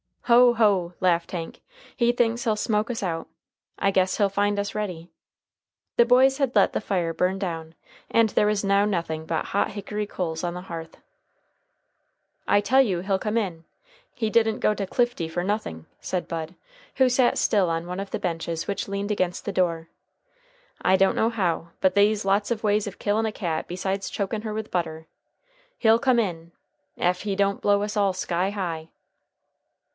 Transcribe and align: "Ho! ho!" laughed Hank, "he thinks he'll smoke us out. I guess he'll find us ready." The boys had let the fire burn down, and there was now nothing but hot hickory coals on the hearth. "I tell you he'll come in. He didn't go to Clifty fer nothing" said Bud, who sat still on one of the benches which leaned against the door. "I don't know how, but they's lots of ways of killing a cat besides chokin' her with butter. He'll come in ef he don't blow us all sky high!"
"Ho! 0.25 0.53
ho!" 0.53 0.93
laughed 1.01 1.31
Hank, 1.31 1.61
"he 1.95 2.11
thinks 2.13 2.45
he'll 2.45 2.55
smoke 2.55 2.89
us 2.89 3.03
out. 3.03 3.27
I 3.77 3.91
guess 3.91 4.17
he'll 4.17 4.29
find 4.29 4.57
us 4.57 4.73
ready." 4.73 5.11
The 5.97 6.05
boys 6.05 6.37
had 6.39 6.55
let 6.55 6.71
the 6.71 6.81
fire 6.81 7.13
burn 7.13 7.37
down, 7.37 7.75
and 8.09 8.29
there 8.29 8.45
was 8.47 8.63
now 8.63 8.85
nothing 8.85 9.25
but 9.25 9.47
hot 9.47 9.71
hickory 9.71 10.07
coals 10.07 10.43
on 10.43 10.53
the 10.53 10.61
hearth. 10.61 10.97
"I 12.47 12.61
tell 12.61 12.81
you 12.81 13.01
he'll 13.01 13.19
come 13.19 13.37
in. 13.37 13.65
He 14.15 14.29
didn't 14.29 14.59
go 14.61 14.73
to 14.73 14.87
Clifty 14.87 15.27
fer 15.29 15.43
nothing" 15.43 15.85
said 15.99 16.29
Bud, 16.29 16.55
who 16.95 17.09
sat 17.09 17.37
still 17.37 17.69
on 17.69 17.85
one 17.85 17.99
of 17.99 18.09
the 18.09 18.17
benches 18.17 18.67
which 18.67 18.87
leaned 18.87 19.11
against 19.11 19.43
the 19.43 19.51
door. 19.51 19.89
"I 20.81 20.95
don't 20.95 21.15
know 21.17 21.29
how, 21.29 21.67
but 21.81 21.93
they's 21.93 22.25
lots 22.25 22.49
of 22.49 22.63
ways 22.63 22.87
of 22.87 22.97
killing 22.99 23.25
a 23.25 23.31
cat 23.33 23.67
besides 23.67 24.09
chokin' 24.09 24.43
her 24.43 24.53
with 24.53 24.71
butter. 24.71 25.05
He'll 25.77 25.99
come 25.99 26.17
in 26.17 26.53
ef 26.97 27.23
he 27.23 27.35
don't 27.35 27.61
blow 27.61 27.83
us 27.83 27.97
all 27.97 28.13
sky 28.13 28.49
high!" 28.49 28.87